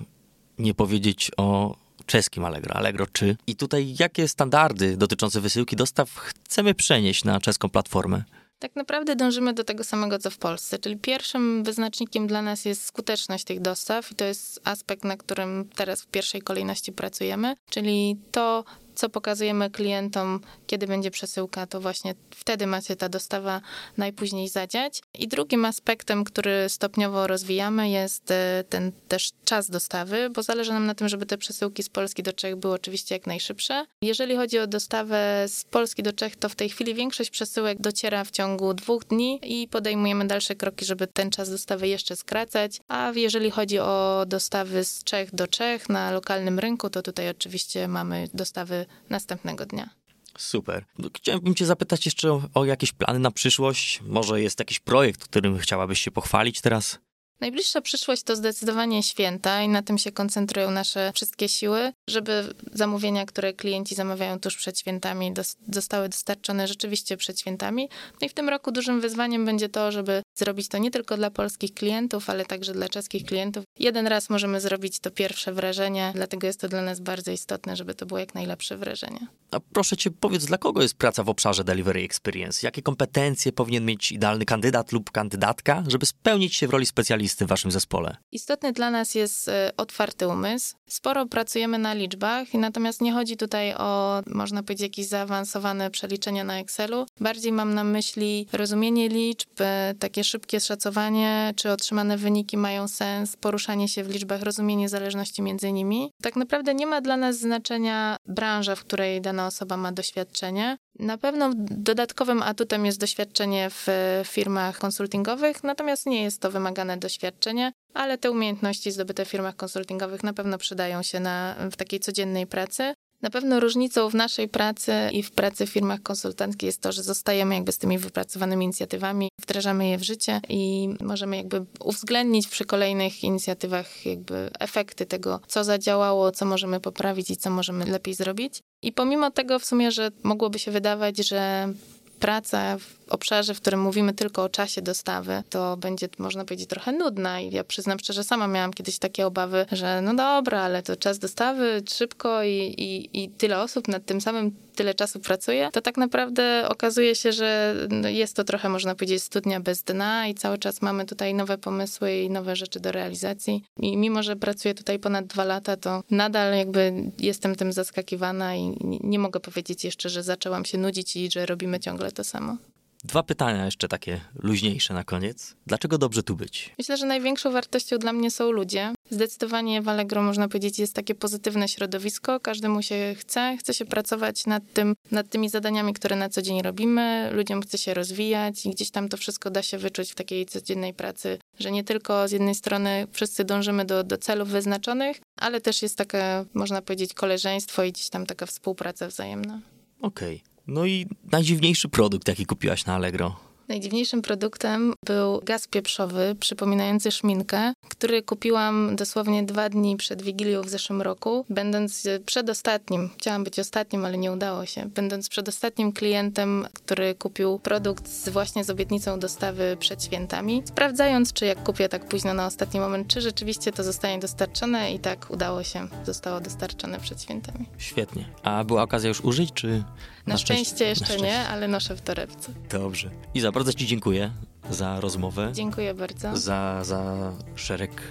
nie 0.58 0.74
powiedzieć 0.74 1.30
o 1.36 1.76
czeskim 2.06 2.44
Allegro, 2.44 2.76
Allegro 2.76 3.06
czy. 3.12 3.36
I 3.46 3.56
tutaj 3.56 3.94
jakie 3.98 4.28
standardy 4.28 4.96
dotyczące 4.96 5.40
wysyłki 5.40 5.76
dostaw 5.76 6.10
chcemy 6.10 6.74
przenieść 6.74 7.24
na 7.24 7.40
czeską 7.40 7.68
platformę? 7.68 8.24
Tak 8.62 8.76
naprawdę 8.76 9.16
dążymy 9.16 9.52
do 9.52 9.64
tego 9.64 9.84
samego, 9.84 10.18
co 10.18 10.30
w 10.30 10.38
Polsce, 10.38 10.78
czyli 10.78 10.96
pierwszym 10.96 11.62
wyznacznikiem 11.64 12.26
dla 12.26 12.42
nas 12.42 12.64
jest 12.64 12.84
skuteczność 12.84 13.44
tych 13.44 13.60
dostaw 13.60 14.12
i 14.12 14.14
to 14.14 14.24
jest 14.24 14.60
aspekt, 14.64 15.04
na 15.04 15.16
którym 15.16 15.68
teraz 15.76 16.02
w 16.02 16.06
pierwszej 16.06 16.42
kolejności 16.42 16.92
pracujemy, 16.92 17.54
czyli 17.70 18.16
to, 18.32 18.64
co 18.94 19.08
pokazujemy 19.08 19.70
klientom, 19.70 20.40
kiedy 20.66 20.86
będzie 20.86 21.10
przesyłka, 21.10 21.66
to 21.66 21.80
właśnie 21.80 22.14
wtedy 22.30 22.66
macie 22.66 22.96
ta 22.96 23.08
dostawa 23.08 23.60
najpóźniej 23.96 24.48
zadziać. 24.48 25.02
I 25.18 25.28
drugim 25.28 25.64
aspektem, 25.64 26.24
który 26.24 26.68
stopniowo 26.68 27.26
rozwijamy, 27.26 27.90
jest 27.90 28.30
e, 28.30 28.64
ten 28.68 28.92
też 29.08 29.30
czas 29.44 29.70
dostawy, 29.70 30.30
bo 30.30 30.42
zależy 30.42 30.72
nam 30.72 30.86
na 30.86 30.94
tym, 30.94 31.08
żeby 31.08 31.26
te 31.26 31.38
przesyłki 31.38 31.82
z 31.82 31.88
Polski 31.88 32.22
do 32.22 32.32
Czech 32.32 32.56
były 32.56 32.74
oczywiście 32.74 33.14
jak 33.14 33.26
najszybsze. 33.26 33.86
Jeżeli 34.02 34.36
chodzi 34.36 34.58
o 34.58 34.66
dostawę 34.66 35.44
z 35.48 35.64
Polski 35.64 36.02
do 36.02 36.12
Czech, 36.12 36.36
to 36.36 36.48
w 36.48 36.54
tej 36.54 36.68
chwili 36.68 36.94
większość 36.94 37.30
przesyłek 37.30 37.80
dociera 37.80 38.24
w 38.24 38.30
ciągu 38.30 38.74
dwóch 38.74 39.04
dni 39.04 39.40
i 39.42 39.68
podejmujemy 39.68 40.26
dalsze 40.26 40.54
kroki, 40.54 40.84
żeby 40.84 41.06
ten 41.06 41.30
czas 41.30 41.50
dostawy 41.50 41.88
jeszcze 41.88 42.16
skracać. 42.16 42.80
A 42.88 43.12
jeżeli 43.14 43.50
chodzi 43.50 43.78
o 43.78 44.24
dostawy 44.26 44.84
z 44.84 45.04
Czech 45.04 45.34
do 45.34 45.46
Czech 45.46 45.88
na 45.88 46.10
lokalnym 46.10 46.58
rynku, 46.58 46.90
to 46.90 47.02
tutaj 47.02 47.28
oczywiście 47.28 47.88
mamy 47.88 48.28
dostawy 48.34 48.81
następnego 49.10 49.66
dnia. 49.66 49.90
Super. 50.38 50.84
Chciałbym 51.16 51.54
Cię 51.54 51.66
zapytać 51.66 52.06
jeszcze 52.06 52.32
o, 52.32 52.42
o 52.54 52.64
jakieś 52.64 52.92
plany 52.92 53.18
na 53.18 53.30
przyszłość. 53.30 54.00
Może 54.02 54.42
jest 54.42 54.58
jakiś 54.58 54.80
projekt, 54.80 55.24
którym 55.24 55.58
chciałabyś 55.58 56.00
się 56.00 56.10
pochwalić 56.10 56.60
teraz? 56.60 56.98
Najbliższa 57.42 57.80
przyszłość 57.80 58.22
to 58.22 58.36
zdecydowanie 58.36 59.02
święta 59.02 59.62
i 59.62 59.68
na 59.68 59.82
tym 59.82 59.98
się 59.98 60.12
koncentrują 60.12 60.70
nasze 60.70 61.12
wszystkie 61.14 61.48
siły, 61.48 61.92
żeby 62.08 62.54
zamówienia, 62.72 63.26
które 63.26 63.52
klienci 63.52 63.94
zamawiają 63.94 64.40
tuż 64.40 64.56
przed 64.56 64.78
świętami, 64.78 65.32
zostały 65.72 66.08
dostarczone 66.08 66.68
rzeczywiście 66.68 67.16
przed 67.16 67.40
świętami. 67.40 67.88
No 68.20 68.26
i 68.26 68.28
w 68.28 68.34
tym 68.34 68.48
roku 68.48 68.72
dużym 68.72 69.00
wyzwaniem 69.00 69.44
będzie 69.44 69.68
to, 69.68 69.92
żeby 69.92 70.22
zrobić 70.34 70.68
to 70.68 70.78
nie 70.78 70.90
tylko 70.90 71.16
dla 71.16 71.30
polskich 71.30 71.74
klientów, 71.74 72.30
ale 72.30 72.44
także 72.44 72.72
dla 72.72 72.88
czeskich 72.88 73.24
klientów. 73.24 73.64
Jeden 73.78 74.06
raz 74.06 74.30
możemy 74.30 74.60
zrobić 74.60 75.00
to 75.00 75.10
pierwsze 75.10 75.52
wrażenie, 75.52 76.12
dlatego 76.14 76.46
jest 76.46 76.60
to 76.60 76.68
dla 76.68 76.82
nas 76.82 77.00
bardzo 77.00 77.30
istotne, 77.30 77.76
żeby 77.76 77.94
to 77.94 78.06
było 78.06 78.20
jak 78.20 78.34
najlepsze 78.34 78.76
wrażenie. 78.76 79.26
A 79.50 79.60
proszę 79.60 79.96
cię, 79.96 80.10
powiedz, 80.10 80.44
dla 80.44 80.58
kogo 80.58 80.82
jest 80.82 80.94
praca 80.94 81.24
w 81.24 81.28
obszarze 81.28 81.64
Delivery 81.64 82.04
Experience? 82.04 82.66
Jakie 82.66 82.82
kompetencje 82.82 83.52
powinien 83.52 83.84
mieć 83.84 84.12
idealny 84.12 84.44
kandydat 84.44 84.92
lub 84.92 85.10
kandydatka, 85.10 85.84
żeby 85.88 86.06
spełnić 86.06 86.54
się 86.56 86.68
w 86.68 86.70
roli 86.70 86.86
specjalisty 86.86 87.31
w 87.38 87.48
waszym 87.48 87.70
zespole? 87.70 88.16
Istotny 88.32 88.72
dla 88.72 88.90
nas 88.90 89.14
jest 89.14 89.48
e, 89.48 89.70
otwarty 89.76 90.28
umysł. 90.28 90.76
Sporo 90.88 91.26
pracujemy 91.26 91.78
na 91.78 91.94
liczbach, 91.94 92.54
natomiast 92.54 93.00
nie 93.00 93.12
chodzi 93.12 93.36
tutaj 93.36 93.74
o, 93.74 94.22
można 94.26 94.62
powiedzieć, 94.62 94.82
jakieś 94.82 95.06
zaawansowane 95.06 95.90
przeliczenia 95.90 96.44
na 96.44 96.58
Excelu. 96.58 97.06
Bardziej 97.20 97.52
mam 97.52 97.74
na 97.74 97.84
myśli 97.84 98.46
rozumienie 98.52 99.08
liczb, 99.08 99.60
e, 99.60 99.94
takie 99.98 100.24
szybkie 100.24 100.60
szacowanie, 100.60 101.52
czy 101.56 101.70
otrzymane 101.70 102.16
wyniki 102.16 102.56
mają 102.56 102.88
sens, 102.88 103.36
poruszanie 103.36 103.88
się 103.88 104.04
w 104.04 104.10
liczbach, 104.10 104.42
rozumienie 104.42 104.88
zależności 104.88 105.42
między 105.42 105.72
nimi. 105.72 106.12
Tak 106.22 106.36
naprawdę 106.36 106.74
nie 106.74 106.86
ma 106.86 107.00
dla 107.00 107.16
nas 107.16 107.38
znaczenia 107.38 108.16
branża, 108.26 108.74
w 108.74 108.80
której 108.80 109.20
dana 109.20 109.46
osoba 109.46 109.76
ma 109.76 109.92
doświadczenie. 109.92 110.76
Na 110.98 111.18
pewno 111.18 111.50
dodatkowym 111.70 112.42
atutem 112.42 112.86
jest 112.86 113.00
doświadczenie 113.00 113.70
w 113.70 113.86
firmach 114.24 114.78
konsultingowych, 114.78 115.64
natomiast 115.64 116.06
nie 116.06 116.22
jest 116.22 116.40
to 116.40 116.50
wymagane 116.50 116.96
doświadczenie, 116.96 117.72
ale 117.94 118.18
te 118.18 118.30
umiejętności 118.30 118.92
zdobyte 118.92 119.24
w 119.24 119.28
firmach 119.28 119.56
konsultingowych 119.56 120.22
na 120.22 120.32
pewno 120.32 120.58
przydają 120.58 121.02
się 121.02 121.20
na, 121.20 121.54
w 121.70 121.76
takiej 121.76 122.00
codziennej 122.00 122.46
pracy. 122.46 122.94
Na 123.22 123.30
pewno 123.30 123.60
różnicą 123.60 124.10
w 124.10 124.14
naszej 124.14 124.48
pracy 124.48 124.92
i 125.12 125.22
w 125.22 125.30
pracy 125.30 125.66
w 125.66 125.70
firmach 125.70 126.02
konsultanckich 126.02 126.66
jest 126.66 126.80
to, 126.80 126.92
że 126.92 127.02
zostajemy 127.02 127.54
jakby 127.54 127.72
z 127.72 127.78
tymi 127.78 127.98
wypracowanymi 127.98 128.64
inicjatywami, 128.64 129.28
wdrażamy 129.42 129.88
je 129.88 129.98
w 129.98 130.02
życie 130.02 130.40
i 130.48 130.88
możemy 131.00 131.36
jakby 131.36 131.64
uwzględnić 131.80 132.48
przy 132.48 132.64
kolejnych 132.64 133.24
inicjatywach 133.24 134.06
jakby 134.06 134.50
efekty 134.60 135.06
tego, 135.06 135.40
co 135.46 135.64
zadziałało, 135.64 136.32
co 136.32 136.44
możemy 136.44 136.80
poprawić 136.80 137.30
i 137.30 137.36
co 137.36 137.50
możemy 137.50 137.84
lepiej 137.84 138.14
zrobić. 138.14 138.60
I 138.82 138.92
pomimo 138.92 139.30
tego 139.30 139.58
w 139.58 139.64
sumie, 139.64 139.90
że 139.90 140.10
mogłoby 140.22 140.58
się 140.58 140.70
wydawać, 140.70 141.16
że 141.16 141.72
praca 142.20 142.76
obszarze, 143.12 143.54
w 143.54 143.60
którym 143.60 143.80
mówimy 143.80 144.12
tylko 144.12 144.42
o 144.42 144.48
czasie 144.48 144.82
dostawy, 144.82 145.42
to 145.50 145.76
będzie, 145.76 146.08
można 146.18 146.44
powiedzieć, 146.44 146.68
trochę 146.68 146.92
nudna 146.92 147.40
i 147.40 147.50
ja 147.50 147.64
przyznam 147.64 147.98
szczerze, 147.98 148.24
sama 148.24 148.48
miałam 148.48 148.72
kiedyś 148.72 148.98
takie 148.98 149.26
obawy, 149.26 149.66
że 149.72 150.02
no 150.02 150.14
dobra, 150.14 150.60
ale 150.60 150.82
to 150.82 150.96
czas 150.96 151.18
dostawy 151.18 151.82
szybko 151.90 152.44
i, 152.44 152.74
i, 152.78 153.22
i 153.22 153.28
tyle 153.28 153.60
osób 153.60 153.88
nad 153.88 154.04
tym 154.04 154.20
samym 154.20 154.56
tyle 154.74 154.94
czasu 154.94 155.20
pracuje, 155.20 155.68
to 155.72 155.80
tak 155.80 155.96
naprawdę 155.96 156.68
okazuje 156.68 157.14
się, 157.14 157.32
że 157.32 157.74
no, 157.88 158.08
jest 158.08 158.36
to 158.36 158.44
trochę, 158.44 158.68
można 158.68 158.94
powiedzieć, 158.94 159.22
studnia 159.22 159.60
bez 159.60 159.82
dna 159.82 160.26
i 160.26 160.34
cały 160.34 160.58
czas 160.58 160.82
mamy 160.82 161.06
tutaj 161.06 161.34
nowe 161.34 161.58
pomysły 161.58 162.14
i 162.14 162.30
nowe 162.30 162.56
rzeczy 162.56 162.80
do 162.80 162.92
realizacji. 162.92 163.64
I 163.80 163.96
mimo, 163.96 164.22
że 164.22 164.36
pracuję 164.36 164.74
tutaj 164.74 164.98
ponad 164.98 165.26
dwa 165.26 165.44
lata, 165.44 165.76
to 165.76 166.02
nadal 166.10 166.54
jakby 166.54 166.92
jestem 167.18 167.54
tym 167.54 167.72
zaskakiwana 167.72 168.56
i 168.56 168.76
nie 169.04 169.18
mogę 169.18 169.40
powiedzieć 169.40 169.84
jeszcze, 169.84 170.08
że 170.08 170.22
zaczęłam 170.22 170.64
się 170.64 170.78
nudzić 170.78 171.16
i 171.16 171.30
że 171.30 171.46
robimy 171.46 171.80
ciągle 171.80 172.12
to 172.12 172.24
samo. 172.24 172.56
Dwa 173.04 173.22
pytania 173.22 173.64
jeszcze 173.64 173.88
takie 173.88 174.20
luźniejsze 174.34 174.94
na 174.94 175.04
koniec. 175.04 175.54
Dlaczego 175.66 175.98
dobrze 175.98 176.22
tu 176.22 176.36
być? 176.36 176.74
Myślę, 176.78 176.96
że 176.96 177.06
największą 177.06 177.52
wartością 177.52 177.98
dla 177.98 178.12
mnie 178.12 178.30
są 178.30 178.50
ludzie. 178.50 178.94
Zdecydowanie 179.10 179.82
w 179.82 179.88
Allegro, 179.88 180.22
można 180.22 180.48
powiedzieć, 180.48 180.78
jest 180.78 180.94
takie 180.94 181.14
pozytywne 181.14 181.68
środowisko. 181.68 182.40
Każdemu 182.40 182.82
się 182.82 183.14
chce, 183.18 183.56
chce 183.60 183.74
się 183.74 183.84
pracować 183.84 184.46
nad, 184.46 184.62
tym, 184.72 184.94
nad 185.10 185.28
tymi 185.28 185.48
zadaniami, 185.48 185.94
które 185.94 186.16
na 186.16 186.28
co 186.28 186.42
dzień 186.42 186.62
robimy. 186.62 187.30
Ludziom 187.32 187.62
chce 187.62 187.78
się 187.78 187.94
rozwijać 187.94 188.66
i 188.66 188.70
gdzieś 188.70 188.90
tam 188.90 189.08
to 189.08 189.16
wszystko 189.16 189.50
da 189.50 189.62
się 189.62 189.78
wyczuć 189.78 190.12
w 190.12 190.14
takiej 190.14 190.46
codziennej 190.46 190.94
pracy, 190.94 191.38
że 191.58 191.70
nie 191.70 191.84
tylko 191.84 192.28
z 192.28 192.32
jednej 192.32 192.54
strony 192.54 193.06
wszyscy 193.12 193.44
dążymy 193.44 193.84
do, 193.84 194.04
do 194.04 194.18
celów 194.18 194.48
wyznaczonych, 194.48 195.20
ale 195.36 195.60
też 195.60 195.82
jest 195.82 195.98
takie, 195.98 196.44
można 196.54 196.82
powiedzieć, 196.82 197.14
koleżeństwo 197.14 197.84
i 197.84 197.92
gdzieś 197.92 198.08
tam 198.08 198.26
taka 198.26 198.46
współpraca 198.46 199.08
wzajemna. 199.08 199.60
Okej. 200.00 200.36
Okay. 200.36 200.51
No 200.66 200.86
i 200.86 201.06
najdziwniejszy 201.32 201.88
produkt, 201.88 202.28
jaki 202.28 202.46
kupiłaś 202.46 202.86
na 202.86 202.94
Allegro? 202.94 203.36
Najdziwniejszym 203.68 204.22
produktem 204.22 204.94
był 205.06 205.40
gaz 205.44 205.68
pieprzowy 205.68 206.36
przypominający 206.40 207.12
szminkę, 207.12 207.72
który 207.88 208.22
kupiłam 208.22 208.96
dosłownie 208.96 209.42
dwa 209.42 209.68
dni 209.68 209.96
przed 209.96 210.22
Wigilią 210.22 210.62
w 210.62 210.68
zeszłym 210.68 211.02
roku, 211.02 211.44
będąc 211.50 212.08
przedostatnim, 212.26 213.10
chciałam 213.18 213.44
być 213.44 213.58
ostatnim, 213.58 214.04
ale 214.04 214.18
nie 214.18 214.32
udało 214.32 214.66
się, 214.66 214.88
będąc 214.94 215.28
przedostatnim 215.28 215.92
klientem, 215.92 216.66
który 216.72 217.14
kupił 217.14 217.58
produkt 217.58 218.08
z, 218.08 218.28
właśnie 218.28 218.64
z 218.64 218.70
obietnicą 218.70 219.18
dostawy 219.18 219.76
przed 219.80 220.04
świętami, 220.04 220.62
sprawdzając, 220.64 221.32
czy 221.32 221.46
jak 221.46 221.62
kupię 221.62 221.88
tak 221.88 222.08
późno 222.08 222.34
na 222.34 222.46
ostatni 222.46 222.80
moment, 222.80 223.08
czy 223.08 223.20
rzeczywiście 223.20 223.72
to 223.72 223.84
zostanie 223.84 224.18
dostarczone 224.18 224.92
i 224.92 224.98
tak 224.98 225.30
udało 225.30 225.62
się, 225.62 225.88
zostało 226.04 226.40
dostarczone 226.40 227.00
przed 227.00 227.22
świętami. 227.22 227.66
Świetnie. 227.78 228.28
A 228.42 228.64
była 228.64 228.82
okazja 228.82 229.08
już 229.08 229.20
użyć, 229.20 229.52
czy... 229.52 229.84
Na, 230.26 230.34
na 230.34 230.38
szczęście, 230.38 230.64
szczęście 230.64 230.84
jeszcze 230.84 231.04
na 231.04 231.06
szczęście. 231.06 231.26
nie, 231.26 231.48
ale 231.48 231.68
noszę 231.68 231.96
w 231.96 232.00
torebce. 232.00 232.52
Dobrze. 232.70 233.10
I 233.34 233.40
za 233.40 233.52
bardzo 233.52 233.72
Ci 233.72 233.86
dziękuję 233.86 234.30
za 234.70 235.00
rozmowę. 235.00 235.50
Dziękuję 235.52 235.94
bardzo. 235.94 236.36
Za, 236.36 236.84
za 236.84 237.32
szereg 237.56 238.02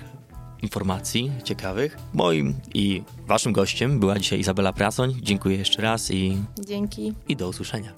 informacji 0.62 1.32
ciekawych. 1.44 1.98
Moim 2.13 2.56
i 2.74 3.03
Waszym 3.27 3.53
gościem 3.53 4.00
była 4.00 4.20
dzisiaj 4.20 4.39
Izabela 4.39 4.74
Prasoń. 4.74 5.15
Dziękuję 5.22 5.58
jeszcze 5.58 5.82
raz 5.82 6.12
i. 6.12 6.38
Dzięki. 6.60 7.13
I 7.27 7.36
do 7.36 7.48
usłyszenia. 7.50 7.94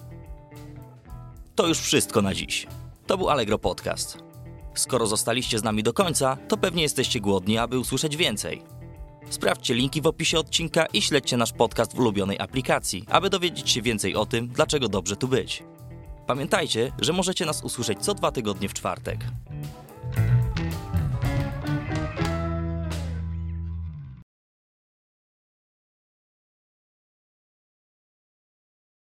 To 1.55 1.67
już 1.67 1.79
wszystko 1.79 2.21
na 2.21 2.33
dziś. 2.33 2.67
To 3.07 3.17
był 3.17 3.29
Allegro 3.29 3.59
Podcast. 3.59 4.17
Skoro 4.75 5.07
zostaliście 5.07 5.59
z 5.59 5.63
nami 5.63 5.83
do 5.83 5.93
końca, 5.93 6.37
to 6.47 6.57
pewnie 6.57 6.83
jesteście 6.83 7.19
głodni, 7.19 7.57
aby 7.57 7.79
usłyszeć 7.79 8.17
więcej. 8.17 8.61
Sprawdźcie 9.29 9.73
linki 9.73 10.01
w 10.01 10.07
opisie 10.07 10.39
odcinka 10.39 10.85
i 10.85 11.01
śledźcie 11.01 11.37
nasz 11.37 11.53
podcast 11.53 11.95
w 11.95 11.99
ulubionej 11.99 12.39
aplikacji, 12.39 13.05
aby 13.09 13.29
dowiedzieć 13.29 13.69
się 13.69 13.81
więcej 13.81 14.15
o 14.15 14.25
tym, 14.25 14.47
dlaczego 14.47 14.89
dobrze 14.89 15.15
tu 15.15 15.27
być. 15.27 15.63
Pamiętajcie, 16.27 16.91
że 16.99 17.13
możecie 17.13 17.45
nas 17.45 17.63
usłyszeć 17.63 17.99
co 17.99 18.13
dwa 18.13 18.31
tygodnie 18.31 18.69
w 18.69 18.73
czwartek. 18.73 19.17